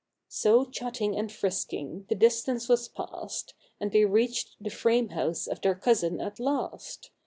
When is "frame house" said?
4.71-5.45